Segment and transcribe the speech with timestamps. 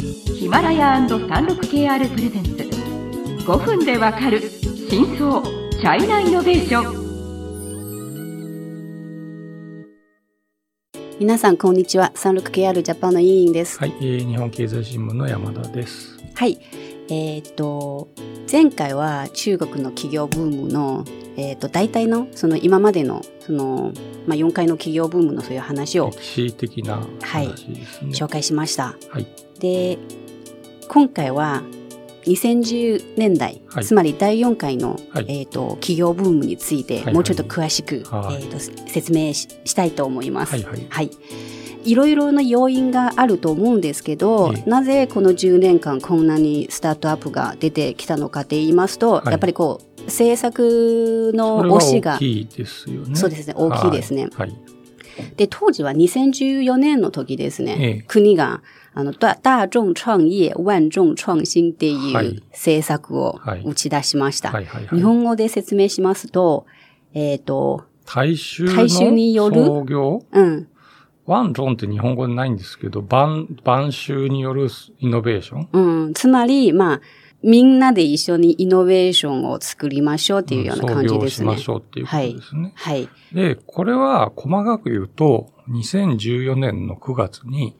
[0.00, 2.50] ヒマラヤ &36KR プレゼンツ。
[3.44, 4.40] 5分でわかる
[4.88, 7.08] 真相チャイナイノベーション。
[11.18, 12.12] 皆さんこんにちは。
[12.14, 13.80] 36KR ジャパンの委員です。
[13.80, 16.16] はい、えー、日本経済新聞の山田です。
[16.36, 16.60] はい。
[17.08, 18.08] えー、っと
[18.48, 21.04] 前回は中国の企業ブームの
[21.40, 23.92] えー、と大体のその今までのその、
[24.26, 28.96] まあ、4回の企業ブームのそういう話を歴史的な話ですね、はい、紹介しました。
[29.08, 29.26] はい、
[29.58, 29.98] で
[30.88, 31.62] 今回は
[32.22, 38.58] 2010年代、はい、つまり第4回の、はい、えーと、企業ブームについてもうちょっと詳しく、はいはい、えーと、
[38.90, 40.52] 説明したいと思います。
[40.52, 41.10] はい、はいはい
[41.84, 52.16] いろいろな要因があると思うんですけど、なぜこの10年間こんなにスタートアップが出てきたのかって言いますと、やっぱりこう政策の推しが。
[52.16, 53.16] 大きいですよね。
[53.16, 54.28] そうですね、大きいですね。
[54.36, 54.54] はい。
[55.36, 58.62] で、当時は2014年の時ですね、ええ、国が、
[58.94, 64.52] あの、大众創業、万众創新っていう政策を打ち出しました。
[64.92, 66.66] 日本語で説明しますと、
[67.14, 69.64] えっ、ー、と、大衆大衆による？
[69.64, 70.22] 創業？
[70.32, 70.68] うん。
[71.26, 75.68] ワンロンって日本語でないんですけど、万、万衆によるイノベーション？
[75.72, 76.14] うん。
[76.14, 77.00] つまり、まあ、
[77.42, 81.46] みんなで一緒にイノベーションを作りましょうっていうような感じですね。
[81.46, 82.72] 創業しましょうっていうことですね。
[82.74, 83.02] はい。
[83.02, 87.76] はい、で、これは細かく言うと、2014年の9月に、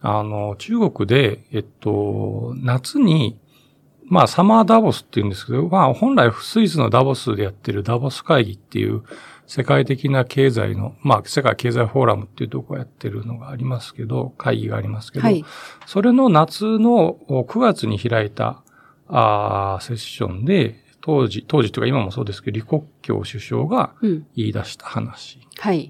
[0.00, 3.38] あの、中国で、えっと、夏に、
[4.04, 9.02] まあ、サマーダボスって言うんですけど、まあ、本来スイスのダボスでやってるダボス会議っていう
[9.46, 15.44] 世界的な経済の、まあ、世界経済フォーラムっていうとこをやってるのがありますけど、会議がありますけど、はい、
[15.86, 18.62] それの夏の9月に開いた
[19.12, 25.38] あセッションで、当時、当時というか今もそうですけど、李克強首相が言い出した話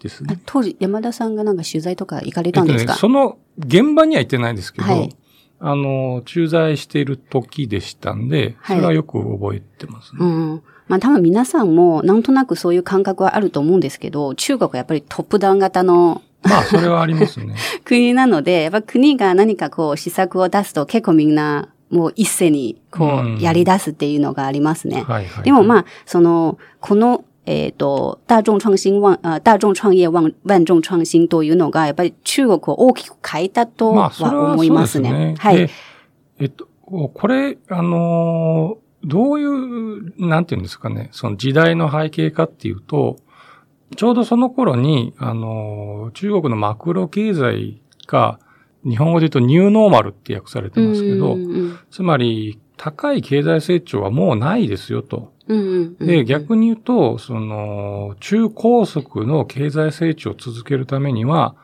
[0.00, 0.28] ですね。
[0.28, 5.16] はい、当時、山田さんがなんか取材とか行かれたんですか、ね、その現場には行ってないんですけど、はい、
[5.60, 10.24] あの、駐在している時でしたんで、それはよく覚えてますね。
[10.24, 17.56] はい、うんまあ多分皆さんもなんとなくそういう感覚はあると思うんですけど、中国はやっぱりトップダウン型のまあ、それはありますね。
[17.84, 25.04] 国なので、やっぱ国が何かこう施策を出すと結構みんなもう一斉にこうやり出すっていうのがありますね。
[25.44, 34.12] でもまあ、その、この、えっ、ー、と、大众創新万、大众創業万、万众創新というのが、やっぱり中国を大きく変えたとは
[34.52, 35.10] 思いますね。
[35.10, 35.70] まあ、すねはい。
[36.38, 43.18] えっと、これ、あのどういう、なんていうんですかね、その時代の背景かっていうと、
[43.94, 48.40] ちょうどその頃に、あの中国のマクロ経済が、
[48.88, 51.36] 日本語で言うとニューノーマルって訳されてますけど、
[51.90, 55.32] つまり高い経済成長はもうないですよと。
[56.00, 61.54] で、逆に言うと、その、中高速の経済成長を続けるためには、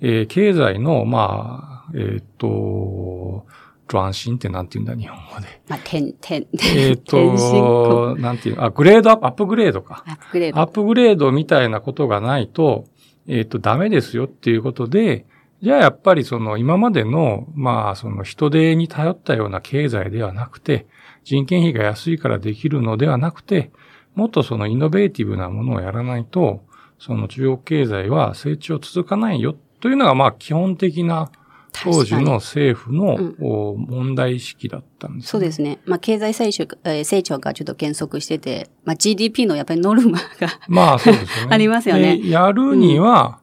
[0.00, 3.46] えー、経済の、まあ、えっ、ー、と、
[3.86, 5.60] トンシンってなんて言うんだ、日本語で。
[5.68, 6.46] まあ、点、点。
[6.76, 10.04] えっと、なんていうあ、グレードアップ、アップグレードか。
[10.06, 10.60] アップグレード。
[10.60, 12.86] アップグレードみたいなことがないと、
[13.26, 15.26] えっ、ー、と、ダメですよっていうことで、
[15.64, 20.86] じゃあやっぱりその今までの、まあその人手に頼ったような経済ではなくて、
[21.24, 23.70] 人件費が安いからできるのではなくて、
[24.14, 26.62] もっとそのイノベーティブなものをやらないと、
[26.98, 31.32] その中国経済は成長続かないよというのがまあ基本的な
[31.72, 35.78] 当時の政府の、問題意識だったんです、ね、そうですね。
[35.86, 36.66] まあ経済成長
[37.04, 41.48] 成長がちょっと減速してて、まあ GDP のやっぱりノルマがまあそうですよね。
[41.54, 42.20] ありますよね。
[42.28, 43.40] やるには、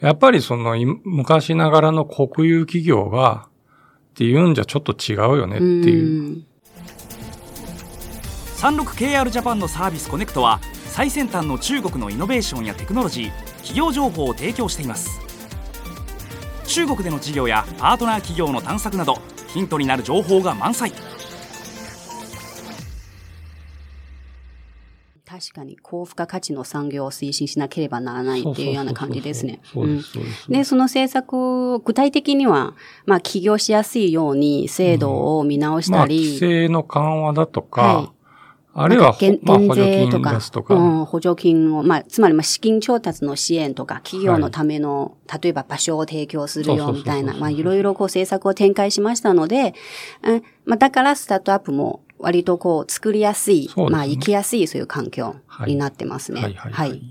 [0.00, 0.74] やっぱりその
[1.04, 3.48] 昔ながらの国有企業が
[4.10, 6.42] っていうんじゃちょっと違うよねっていう。
[8.60, 15.18] 36KR ジャパンのサービスコネクトは最先端の中国のイノベーションやテクノロジー企業情報を提供しています
[16.66, 19.18] 中国での事業やパートナー企業の探索など
[19.48, 20.92] ヒントになる情報が満載
[25.40, 29.60] 確かに高付加価値の産業を推進しなければならないっていうような感じですね。
[30.50, 30.76] で、そ。
[30.76, 32.74] の政策、具体的には、
[33.06, 36.16] まあ、起業しやすいように制度を見直したり。
[36.16, 38.08] うん、まあ、規制の緩和だとか、はい、
[38.74, 39.40] あるいは、減
[39.74, 49.74] 税とか、とか、うん、補助金を、まあ、つまり、まあ、資金調達の支援とか、企業のための、はい、例えば場所を提供するよみたいな、まあ、いろいろこう政策を展開しましたので、
[50.22, 55.36] うん、まあ、だからスタートアップも割とこう作りやすい、ね、まあ生きやすいそういう環境
[55.66, 56.40] になってますね。
[56.40, 56.54] はい。
[56.54, 57.02] はいはい、はい、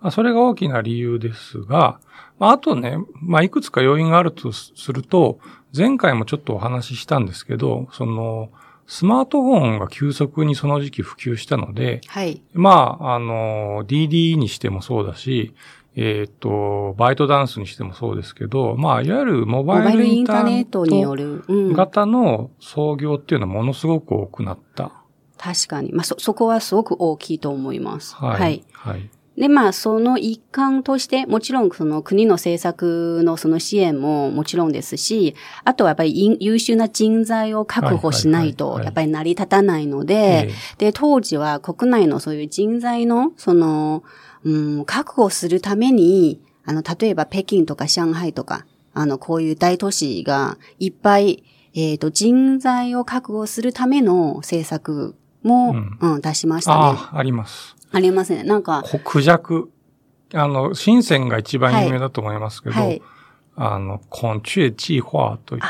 [0.00, 2.00] まあ、それが大きな理由ですが、
[2.38, 5.38] まあ、あとね、まあいくつか要因があるとすると、
[5.76, 8.50] 前回もちょっとお話ししたんですけど、その、
[8.86, 12.42] スマートフォンが急速にその時期普及したので、はい。
[12.52, 15.54] まあ、あの、DD にしてもそうだし、
[15.94, 21.44] えっ、ー、と、バイトダンスにしてもそうですけど、まあ、いわゆるモバイルインターネットによる
[21.74, 24.92] 型の創業っていうのはものすごく多くなった。
[25.36, 25.92] 確かに。
[25.92, 28.14] まあ、そ、そこはすごく大きいと思います。
[28.14, 28.40] はい。
[28.40, 28.64] はい。
[28.72, 35.34] はいで、まあ、その一環として、もちろんその国の政策のその支援ももちろんですし、
[35.64, 44.02] あとはやっぱり優秀な人材を確保しないと、やっぱり成り立たないので、で、当時は国内のそういう人材の、その、
[44.44, 51.44] うん、確保するために、あの、例えば北京とか上海とか、あの、こういう大都市がいっぱい、
[51.74, 55.70] えっ、ー、と、人材を確保するための政策も、
[56.00, 56.76] うん、うん、出しましたね。
[56.78, 57.76] ああ、あります。
[57.92, 58.42] ありますね。
[58.42, 58.82] なんか。
[59.04, 59.70] クジャク。
[60.34, 63.02] あの、深センが一番有名だと思いますけど、はいはい、
[63.56, 65.66] あの、昆虫計划といって、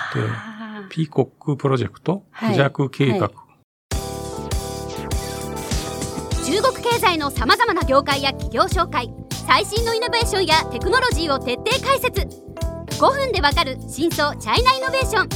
[0.89, 3.31] ピーコックプロジェクト、クジャク計画、はい。
[6.45, 9.11] 中国経済のさまざまな業界や企業紹介
[9.47, 12.21] 最新のイノベーションやテクノロジーを徹底解説。
[12.21, 15.29] 5分でわかる真相チャイナイノベーション。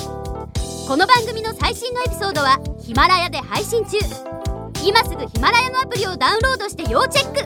[0.86, 3.98] この番組の最新のエピソードはヒマラヤで配信中
[4.86, 7.42] 今すぐヒマラヤのアプリをダウンロードして要チェック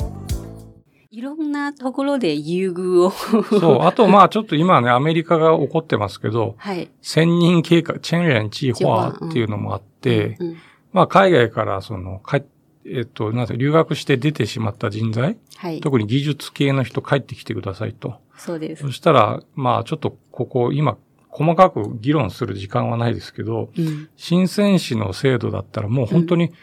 [1.11, 3.83] いろんなところで優遇をそう。
[3.85, 6.91] あと、まあ、ちょっと今ね、アメリカが起こってますけど、はい。
[7.01, 10.57] 千人計画、チェンレンチーホアっていうのもあって、うんうん、
[10.93, 12.43] まあ、海外からその、帰
[12.85, 18.21] えっと、なん留学して出てしまった人材、はい、特に技術系の人帰ってきてくださいと。
[18.37, 18.83] そうです。
[18.83, 20.99] そしたら、まあ、ちょっとここ、今、
[21.31, 26.55] 細かく議論する時間はないですけど、うん、新鮮市の制度だったらもう本当に、うん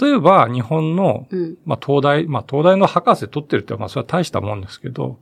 [0.00, 1.26] 例えば日本の、
[1.64, 5.18] まあ東大、まあ東大の博士取ってるってまあそれは大したもんですけど、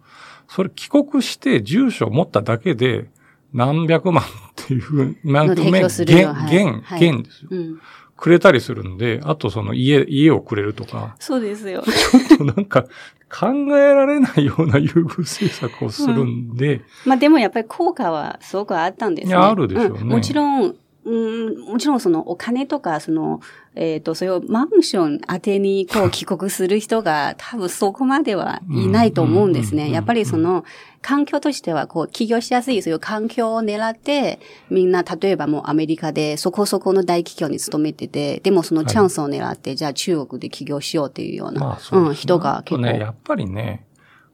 [0.49, 3.09] それ帰国して住所を持っただけで
[3.53, 4.27] 何百万っ
[4.57, 7.49] ていうふうに、何百万、現、現、現ですよ。
[7.51, 7.81] うん
[8.19, 11.15] くれたりするんで、あとその家、家をくれるとか。
[11.21, 11.85] そうですよ。
[11.85, 12.83] ちょっとなんか
[13.31, 16.75] 考えられないような優遇政策をするんで。
[16.75, 19.31] うん、まあでもやっぱり効果はすごくあったんですね。
[19.31, 20.01] いや、あるでしょうね。
[20.01, 20.75] うん、もちろん、
[21.09, 23.41] うん、もちろんそのお金とか、その、
[23.75, 29.91] えっ、ー、と、そういうマンション宛てにこう帰国する人が多分そこまではいないと思うんですね。
[29.91, 30.65] やっぱりその
[31.01, 34.39] 環境としてはこう起業しやすいそういう環境を狙って、
[34.69, 42.83] みんな例えばもうアメリカでそこそこの大企業に勤めてて、でもそのチャンスを狙って、はい、じゃあ中国で起業しようっていうような、まあうね、うん、人が結構。
[42.83, 43.87] ね、やっぱりね、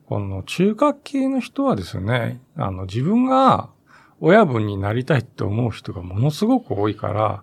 [0.06, 3.70] この中華系の人はですね、あの自分が
[4.20, 7.42] 親分になりたいって思う人がものすごく多いから、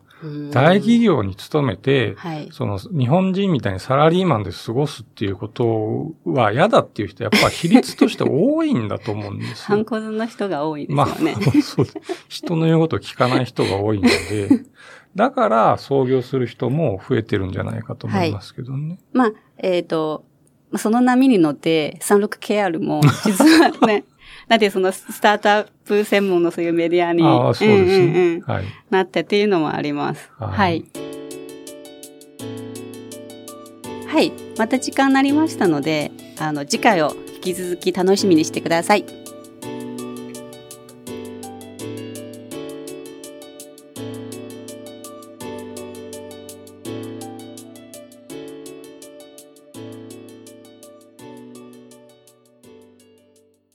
[0.52, 9.56] 大企業に勤めて、はい、その日本人みたいにサラリーマンで過ごすっていうことは嫌だっていう人、やっぱ比率として多いんだと思うんですよ。
[9.66, 11.34] 反骨の人が多いですよね。
[11.34, 11.86] まあ、 そう
[12.30, 14.50] 人の言うことを聞かない人が多いので、
[15.16, 18.90] だから創業する人も増えてるんじゃないかと思いますけどね。
[18.90, 20.24] はい、まあ、えっ、ー、と、
[20.76, 24.06] その波に乗って、36KR も、実はね、
[24.52, 30.30] だってそのスタートアップ専門のそういうメディアに、ああ、そうですね、うんうんうんはい、なってっていうのもあります。
[30.38, 30.84] はい。
[34.08, 34.34] はい。
[34.58, 39.06] また時間になりましたので、あの、次回を引き続き楽しみにしてください。